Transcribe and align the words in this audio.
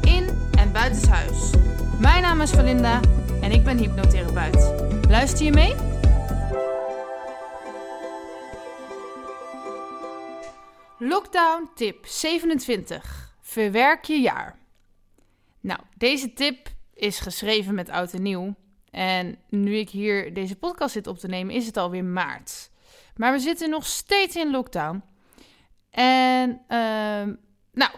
in 0.00 0.28
en 0.58 0.72
buitenshuis. 0.72 1.50
Mijn 2.00 2.22
naam 2.22 2.40
is 2.40 2.50
Valinda 2.50 3.00
en 3.40 3.50
ik 3.50 3.64
ben 3.64 3.78
hypnotherapeut. 3.78 4.72
Luister 5.08 5.44
je 5.44 5.52
mee? 5.52 5.74
Lockdown 10.98 11.70
tip 11.74 12.06
27. 12.06 13.34
Verwerk 13.40 14.04
je 14.04 14.20
jaar. 14.20 14.58
Nou, 15.60 15.80
deze 15.96 16.32
tip 16.32 16.68
is 16.94 17.18
geschreven 17.20 17.74
met 17.74 17.88
oud 17.88 18.12
en 18.12 18.22
nieuw. 18.22 18.54
En 18.90 19.38
nu 19.48 19.76
ik 19.76 19.90
hier 19.90 20.34
deze 20.34 20.56
podcast 20.56 20.92
zit 20.92 21.06
op 21.06 21.18
te 21.18 21.28
nemen, 21.28 21.54
is 21.54 21.66
het 21.66 21.76
alweer 21.76 22.04
maart. 22.04 22.70
Maar 23.16 23.32
we 23.32 23.38
zitten 23.38 23.70
nog 23.70 23.86
steeds 23.86 24.36
in 24.36 24.50
lockdown. 24.50 25.02
En 25.90 26.60
ehm, 26.68 27.34
nou, 27.72 27.90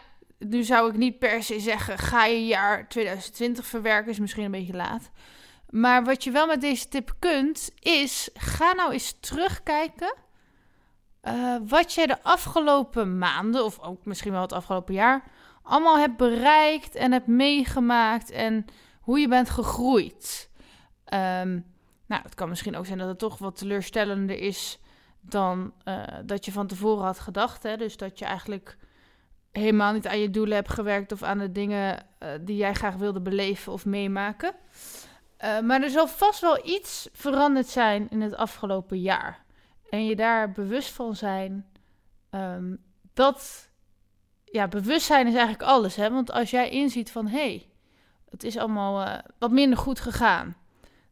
nu 0.54 0.62
zou 0.62 0.90
ik 0.90 0.96
niet 0.96 1.18
per 1.18 1.42
se 1.42 1.60
zeggen: 1.60 1.98
ga 1.98 2.24
je 2.24 2.46
jaar 2.46 2.88
2020 2.88 3.66
verwerken, 3.66 4.10
is 4.10 4.18
misschien 4.18 4.44
een 4.44 4.50
beetje 4.50 4.76
laat. 4.76 5.10
Maar 5.70 6.04
wat 6.04 6.24
je 6.24 6.30
wel 6.30 6.46
met 6.46 6.60
deze 6.60 6.88
tip 6.88 7.14
kunt, 7.18 7.70
is 7.78 8.30
ga 8.34 8.72
nou 8.72 8.92
eens 8.92 9.16
terugkijken. 9.20 10.14
Uh, 11.22 11.56
wat 11.66 11.92
je 11.92 12.06
de 12.06 12.22
afgelopen 12.22 13.18
maanden, 13.18 13.64
of 13.64 13.80
ook 13.80 14.04
misschien 14.04 14.32
wel 14.32 14.40
het 14.40 14.52
afgelopen 14.52 14.94
jaar, 14.94 15.24
allemaal 15.62 15.98
hebt 15.98 16.16
bereikt 16.16 16.94
en 16.94 17.12
hebt 17.12 17.26
meegemaakt 17.26 18.30
en 18.30 18.64
hoe 19.00 19.18
je 19.18 19.28
bent 19.28 19.50
gegroeid. 19.50 20.50
Um, 21.14 21.64
nou, 22.06 22.22
het 22.22 22.34
kan 22.34 22.48
misschien 22.48 22.76
ook 22.76 22.86
zijn 22.86 22.98
dat 22.98 23.08
het 23.08 23.18
toch 23.18 23.38
wat 23.38 23.56
teleurstellender 23.56 24.38
is 24.38 24.78
dan 25.20 25.72
uh, 25.84 26.02
dat 26.24 26.44
je 26.44 26.52
van 26.52 26.66
tevoren 26.66 27.04
had 27.04 27.18
gedacht. 27.18 27.62
Hè? 27.62 27.76
Dus 27.76 27.96
dat 27.96 28.18
je 28.18 28.24
eigenlijk 28.24 28.76
helemaal 29.58 29.92
niet 29.92 30.06
aan 30.06 30.18
je 30.18 30.30
doelen 30.30 30.54
hebt 30.54 30.72
gewerkt 30.72 31.12
of 31.12 31.22
aan 31.22 31.38
de 31.38 31.52
dingen 31.52 32.06
uh, 32.22 32.28
die 32.40 32.56
jij 32.56 32.74
graag 32.74 32.94
wilde 32.94 33.20
beleven 33.20 33.72
of 33.72 33.86
meemaken. 33.86 34.54
Uh, 35.44 35.60
maar 35.60 35.82
er 35.82 35.90
zal 35.90 36.06
vast 36.08 36.40
wel 36.40 36.66
iets 36.66 37.08
veranderd 37.12 37.66
zijn 37.66 38.10
in 38.10 38.20
het 38.20 38.36
afgelopen 38.36 39.00
jaar. 39.00 39.44
En 39.90 40.06
je 40.06 40.16
daar 40.16 40.52
bewust 40.52 40.90
van 40.90 41.16
zijn. 41.16 41.66
Um, 42.30 42.82
dat, 43.12 43.70
ja, 44.44 44.68
bewustzijn 44.68 45.26
is 45.26 45.34
eigenlijk 45.34 45.62
alles. 45.62 45.96
Hè? 45.96 46.10
Want 46.10 46.32
als 46.32 46.50
jij 46.50 46.70
inziet 46.70 47.10
van, 47.10 47.26
hé, 47.26 47.38
hey, 47.38 47.68
het 48.30 48.44
is 48.44 48.56
allemaal 48.56 49.06
uh, 49.06 49.18
wat 49.38 49.50
minder 49.50 49.78
goed 49.78 50.00
gegaan 50.00 50.56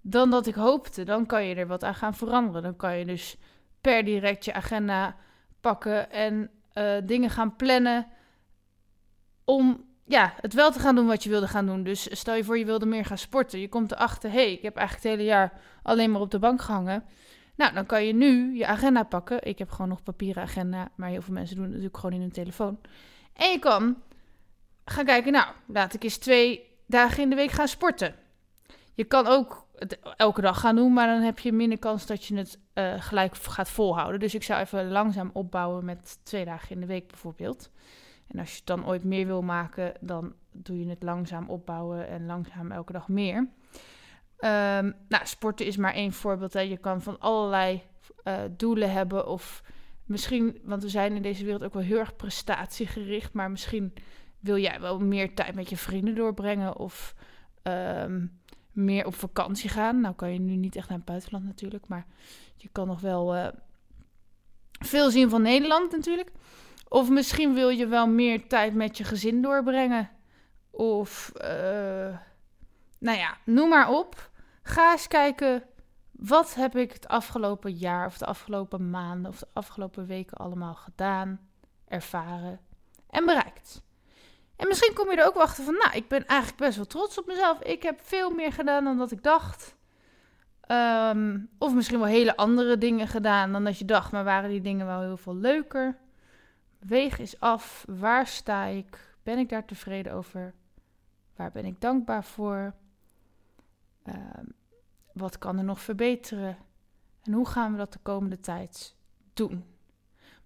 dan 0.00 0.30
dat 0.30 0.46
ik 0.46 0.54
hoopte, 0.54 1.04
dan 1.04 1.26
kan 1.26 1.44
je 1.44 1.54
er 1.54 1.66
wat 1.66 1.84
aan 1.84 1.94
gaan 1.94 2.14
veranderen. 2.14 2.62
Dan 2.62 2.76
kan 2.76 2.98
je 2.98 3.04
dus 3.04 3.36
per 3.80 4.04
direct 4.04 4.44
je 4.44 4.52
agenda 4.52 5.16
pakken 5.60 6.10
en 6.10 6.50
dingen 7.04 7.30
gaan 7.30 7.56
plannen 7.56 8.06
om 9.44 9.84
ja, 10.04 10.34
het 10.40 10.54
wel 10.54 10.70
te 10.70 10.78
gaan 10.78 10.94
doen 10.94 11.06
wat 11.06 11.22
je 11.22 11.30
wilde 11.30 11.48
gaan 11.48 11.66
doen. 11.66 11.82
Dus 11.82 12.18
stel 12.18 12.34
je 12.34 12.44
voor 12.44 12.58
je 12.58 12.64
wilde 12.64 12.86
meer 12.86 13.04
gaan 13.04 13.18
sporten. 13.18 13.60
Je 13.60 13.68
komt 13.68 13.92
erachter, 13.92 14.30
hé, 14.30 14.36
hey, 14.36 14.52
ik 14.52 14.62
heb 14.62 14.76
eigenlijk 14.76 15.06
het 15.06 15.16
hele 15.16 15.28
jaar 15.28 15.60
alleen 15.82 16.10
maar 16.10 16.20
op 16.20 16.30
de 16.30 16.38
bank 16.38 16.62
gehangen. 16.62 17.04
Nou, 17.56 17.74
dan 17.74 17.86
kan 17.86 18.04
je 18.04 18.14
nu 18.14 18.56
je 18.56 18.66
agenda 18.66 19.02
pakken. 19.02 19.44
Ik 19.44 19.58
heb 19.58 19.70
gewoon 19.70 19.88
nog 19.88 20.02
papieren 20.02 20.42
agenda, 20.42 20.88
maar 20.96 21.08
heel 21.08 21.22
veel 21.22 21.34
mensen 21.34 21.54
doen 21.54 21.64
het 21.64 21.72
natuurlijk 21.72 22.00
gewoon 22.00 22.14
in 22.14 22.20
hun 22.20 22.32
telefoon. 22.32 22.78
En 23.32 23.50
je 23.50 23.58
kan 23.58 23.96
gaan 24.84 25.04
kijken, 25.04 25.32
nou, 25.32 25.46
laat 25.66 25.94
ik 25.94 26.02
eens 26.02 26.16
twee 26.16 26.70
dagen 26.86 27.22
in 27.22 27.30
de 27.30 27.36
week 27.36 27.50
gaan 27.50 27.68
sporten. 27.68 28.14
Je 28.94 29.04
kan 29.04 29.26
ook 29.26 29.66
het 29.76 29.98
elke 30.16 30.40
dag 30.40 30.60
gaan 30.60 30.76
doen, 30.76 30.92
maar 30.92 31.06
dan 31.06 31.20
heb 31.20 31.38
je 31.38 31.52
minder 31.52 31.78
kans 31.78 32.06
dat 32.06 32.24
je 32.24 32.36
het 32.36 32.58
uh, 32.74 32.94
gelijk 32.98 33.36
gaat 33.36 33.70
volhouden. 33.70 34.20
Dus 34.20 34.34
ik 34.34 34.42
zou 34.42 34.60
even 34.60 34.90
langzaam 34.90 35.30
opbouwen 35.32 35.84
met 35.84 36.18
twee 36.22 36.44
dagen 36.44 36.70
in 36.70 36.80
de 36.80 36.86
week 36.86 37.06
bijvoorbeeld. 37.06 37.70
En 38.26 38.38
als 38.38 38.50
je 38.50 38.56
het 38.56 38.66
dan 38.66 38.86
ooit 38.86 39.04
meer 39.04 39.26
wil 39.26 39.42
maken, 39.42 39.92
dan 40.00 40.34
doe 40.52 40.78
je 40.78 40.88
het 40.88 41.02
langzaam 41.02 41.48
opbouwen 41.48 42.08
en 42.08 42.26
langzaam 42.26 42.70
elke 42.70 42.92
dag 42.92 43.08
meer. 43.08 43.36
Um, 43.36 44.94
nou, 45.08 45.24
sporten 45.24 45.66
is 45.66 45.76
maar 45.76 45.94
één 45.94 46.12
voorbeeld. 46.12 46.52
Hè. 46.52 46.60
Je 46.60 46.76
kan 46.76 47.02
van 47.02 47.18
allerlei 47.18 47.82
uh, 48.24 48.38
doelen 48.50 48.92
hebben 48.92 49.26
of 49.26 49.62
misschien, 50.04 50.58
want 50.62 50.82
we 50.82 50.88
zijn 50.88 51.16
in 51.16 51.22
deze 51.22 51.44
wereld 51.44 51.64
ook 51.64 51.74
wel 51.74 51.82
heel 51.82 51.98
erg 51.98 52.16
prestatiegericht, 52.16 53.32
maar 53.32 53.50
misschien 53.50 53.92
wil 54.40 54.58
jij 54.58 54.80
wel 54.80 54.98
meer 54.98 55.34
tijd 55.34 55.54
met 55.54 55.68
je 55.68 55.76
vrienden 55.76 56.14
doorbrengen 56.14 56.76
of 56.76 57.14
um, 57.62 58.40
meer 58.72 59.06
op 59.06 59.14
vakantie 59.14 59.70
gaan. 59.70 60.00
Nou 60.00 60.14
kan 60.14 60.32
je 60.32 60.38
nu 60.38 60.56
niet 60.56 60.76
echt 60.76 60.88
naar 60.88 60.96
het 60.98 61.06
buitenland 61.06 61.44
natuurlijk, 61.44 61.88
maar 61.88 62.06
je 62.56 62.68
kan 62.72 62.86
nog 62.86 63.00
wel 63.00 63.36
uh, 63.36 63.46
veel 64.78 65.10
zien 65.10 65.30
van 65.30 65.42
Nederland 65.42 65.92
natuurlijk. 65.92 66.30
Of 66.92 67.10
misschien 67.10 67.54
wil 67.54 67.68
je 67.68 67.86
wel 67.86 68.06
meer 68.06 68.48
tijd 68.48 68.74
met 68.74 68.96
je 68.96 69.04
gezin 69.04 69.42
doorbrengen. 69.42 70.10
Of, 70.70 71.32
uh, 71.36 72.16
nou 72.98 73.18
ja, 73.18 73.36
noem 73.44 73.68
maar 73.68 73.90
op. 73.90 74.30
Ga 74.62 74.92
eens 74.92 75.08
kijken, 75.08 75.62
wat 76.10 76.54
heb 76.54 76.76
ik 76.76 76.92
het 76.92 77.08
afgelopen 77.08 77.72
jaar 77.72 78.06
of 78.06 78.18
de 78.18 78.26
afgelopen 78.26 78.90
maanden 78.90 79.30
of 79.30 79.38
de 79.38 79.46
afgelopen 79.52 80.06
weken 80.06 80.36
allemaal 80.36 80.74
gedaan, 80.74 81.40
ervaren 81.88 82.60
en 83.10 83.24
bereikt. 83.24 83.82
En 84.56 84.68
misschien 84.68 84.94
kom 84.94 85.10
je 85.10 85.16
er 85.16 85.26
ook 85.26 85.36
achter 85.36 85.64
van, 85.64 85.74
nou, 85.74 85.96
ik 85.96 86.08
ben 86.08 86.26
eigenlijk 86.26 86.60
best 86.60 86.76
wel 86.76 86.86
trots 86.86 87.18
op 87.18 87.26
mezelf. 87.26 87.60
Ik 87.62 87.82
heb 87.82 88.00
veel 88.02 88.30
meer 88.30 88.52
gedaan 88.52 88.84
dan 88.84 88.98
dat 88.98 89.10
ik 89.10 89.22
dacht. 89.22 89.76
Um, 90.68 91.50
of 91.58 91.74
misschien 91.74 91.98
wel 91.98 92.08
hele 92.08 92.36
andere 92.36 92.78
dingen 92.78 93.08
gedaan 93.08 93.52
dan 93.52 93.64
dat 93.64 93.78
je 93.78 93.84
dacht, 93.84 94.12
maar 94.12 94.24
waren 94.24 94.50
die 94.50 94.60
dingen 94.60 94.86
wel 94.86 95.00
heel 95.00 95.16
veel 95.16 95.36
leuker. 95.36 96.00
Weeg 96.86 97.18
eens 97.18 97.40
af, 97.40 97.84
waar 97.88 98.26
sta 98.26 98.64
ik? 98.64 99.16
Ben 99.22 99.38
ik 99.38 99.48
daar 99.48 99.64
tevreden 99.64 100.12
over? 100.12 100.54
Waar 101.36 101.50
ben 101.52 101.64
ik 101.64 101.80
dankbaar 101.80 102.24
voor? 102.24 102.74
Um, 104.06 104.54
wat 105.12 105.38
kan 105.38 105.58
er 105.58 105.64
nog 105.64 105.80
verbeteren? 105.80 106.56
En 107.22 107.32
hoe 107.32 107.46
gaan 107.46 107.72
we 107.72 107.78
dat 107.78 107.92
de 107.92 107.98
komende 108.02 108.40
tijd 108.40 108.96
doen? 109.32 109.64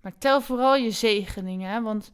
Maar 0.00 0.18
tel 0.18 0.40
vooral 0.40 0.76
je 0.76 0.90
zegeningen, 0.90 1.70
hè? 1.70 1.82
want 1.82 2.10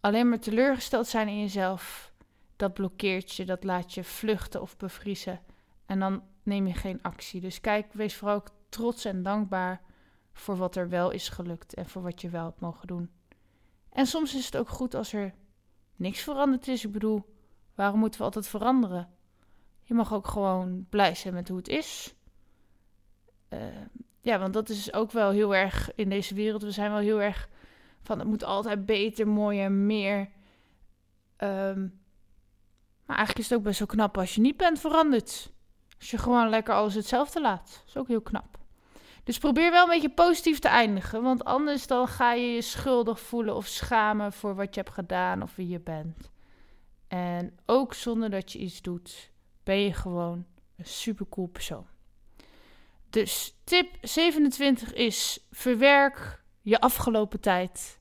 alleen 0.00 0.28
maar 0.28 0.40
teleurgesteld 0.40 1.06
zijn 1.06 1.28
in 1.28 1.40
jezelf, 1.40 2.12
dat 2.56 2.74
blokkeert 2.74 3.32
je, 3.32 3.44
dat 3.44 3.64
laat 3.64 3.94
je 3.94 4.04
vluchten 4.04 4.60
of 4.62 4.76
bevriezen. 4.76 5.40
En 5.86 5.98
dan 5.98 6.22
neem 6.42 6.66
je 6.66 6.74
geen 6.74 7.02
actie. 7.02 7.40
Dus 7.40 7.60
kijk, 7.60 7.92
wees 7.92 8.16
vooral 8.16 8.42
trots 8.68 9.04
en 9.04 9.22
dankbaar 9.22 9.80
voor 10.32 10.56
wat 10.56 10.76
er 10.76 10.88
wel 10.88 11.10
is 11.10 11.28
gelukt 11.28 11.74
en 11.74 11.88
voor 11.88 12.02
wat 12.02 12.20
je 12.20 12.28
wel 12.28 12.44
hebt 12.44 12.60
mogen 12.60 12.86
doen. 12.86 13.10
En 13.92 14.06
soms 14.06 14.34
is 14.34 14.44
het 14.44 14.56
ook 14.56 14.68
goed 14.68 14.94
als 14.94 15.12
er 15.12 15.34
niks 15.96 16.20
veranderd 16.20 16.68
is. 16.68 16.84
Ik 16.84 16.92
bedoel, 16.92 17.34
waarom 17.74 17.98
moeten 17.98 18.20
we 18.20 18.26
altijd 18.26 18.46
veranderen? 18.46 19.08
Je 19.82 19.94
mag 19.94 20.12
ook 20.12 20.26
gewoon 20.26 20.86
blij 20.88 21.14
zijn 21.14 21.34
met 21.34 21.48
hoe 21.48 21.58
het 21.58 21.68
is. 21.68 22.14
Uh, 23.50 23.58
ja, 24.20 24.38
want 24.38 24.52
dat 24.52 24.68
is 24.68 24.92
ook 24.92 25.10
wel 25.10 25.30
heel 25.30 25.54
erg 25.54 25.94
in 25.94 26.08
deze 26.08 26.34
wereld. 26.34 26.62
We 26.62 26.70
zijn 26.70 26.90
wel 26.90 27.00
heel 27.00 27.20
erg 27.20 27.48
van 28.02 28.18
het 28.18 28.28
moet 28.28 28.44
altijd 28.44 28.86
beter, 28.86 29.28
mooier, 29.28 29.72
meer. 29.72 30.18
Um, 31.38 32.00
maar 33.04 33.16
eigenlijk 33.16 33.38
is 33.38 33.48
het 33.48 33.58
ook 33.58 33.64
best 33.64 33.78
wel 33.78 33.88
knap 33.88 34.18
als 34.18 34.34
je 34.34 34.40
niet 34.40 34.56
bent 34.56 34.80
veranderd. 34.80 35.52
Als 35.98 36.10
je 36.10 36.18
gewoon 36.18 36.48
lekker 36.48 36.74
alles 36.74 36.94
hetzelfde 36.94 37.40
laat. 37.40 37.66
Dat 37.66 37.82
is 37.86 37.96
ook 37.96 38.08
heel 38.08 38.20
knap. 38.20 38.57
Dus 39.28 39.38
probeer 39.38 39.70
wel 39.70 39.82
een 39.82 39.90
beetje 39.90 40.10
positief 40.10 40.58
te 40.58 40.68
eindigen. 40.68 41.22
Want 41.22 41.44
anders 41.44 41.86
dan 41.86 42.08
ga 42.08 42.32
je 42.32 42.46
je 42.46 42.62
schuldig 42.62 43.20
voelen 43.20 43.56
of 43.56 43.66
schamen 43.66 44.32
voor 44.32 44.54
wat 44.54 44.74
je 44.74 44.80
hebt 44.80 44.94
gedaan 44.94 45.42
of 45.42 45.56
wie 45.56 45.68
je 45.68 45.80
bent. 45.80 46.30
En 47.08 47.58
ook 47.66 47.94
zonder 47.94 48.30
dat 48.30 48.52
je 48.52 48.58
iets 48.58 48.82
doet, 48.82 49.30
ben 49.62 49.80
je 49.80 49.92
gewoon 49.92 50.46
een 50.76 50.86
supercool 50.86 51.46
persoon. 51.46 51.86
Dus 53.10 53.54
tip 53.64 53.88
27 54.00 54.92
is: 54.94 55.46
verwerk 55.50 56.42
je 56.62 56.80
afgelopen 56.80 57.40
tijd. 57.40 58.00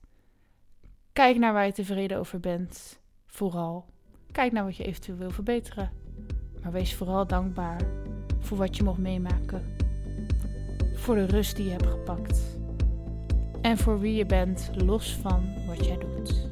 Kijk 1.13 1.37
naar 1.37 1.53
waar 1.53 1.65
je 1.65 1.71
tevreden 1.71 2.17
over 2.17 2.39
bent. 2.39 2.99
Vooral. 3.25 3.85
Kijk 4.31 4.51
naar 4.51 4.63
wat 4.63 4.77
je 4.77 4.83
eventueel 4.83 5.17
wil 5.17 5.31
verbeteren. 5.31 5.91
Maar 6.61 6.71
wees 6.71 6.95
vooral 6.95 7.27
dankbaar 7.27 7.81
voor 8.39 8.57
wat 8.57 8.77
je 8.77 8.83
mocht 8.83 8.99
meemaken 8.99 9.76
voor 10.99 11.15
de 11.15 11.25
rust 11.25 11.55
die 11.55 11.65
je 11.65 11.71
hebt 11.71 11.87
gepakt 11.87 12.57
en 13.67 13.77
voor 13.77 13.99
wie 13.99 14.15
je 14.15 14.25
bent, 14.25 14.69
los 14.73 15.17
van 15.21 15.43
wat 15.67 15.85
jij 15.85 15.97
doet. 15.97 16.49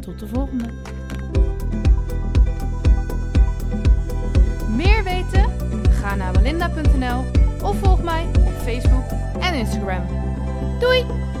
Tot 0.00 0.18
de 0.18 0.26
volgende. 0.26 0.68
Meer 4.76 5.04
weten? 5.04 5.50
Ga 5.90 6.14
naar 6.14 6.32
melinda.nl 6.32 7.24
of 7.62 7.78
volg 7.78 8.02
mij 8.02 8.26
op 8.26 8.52
Facebook 8.62 9.04
en 9.40 9.54
Instagram. 9.54 10.02
Doei! 10.80 11.31